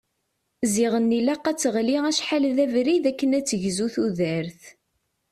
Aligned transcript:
Ziɣen 0.73 1.15
ilaq 1.19 1.43
ad 1.47 1.57
teɣli 1.59 1.97
acḥal 2.09 2.43
d 2.55 2.57
abrid 2.65 3.03
akken 3.11 3.35
ad 3.37 3.45
tegzu 3.45 3.87
tudert. 3.93 4.61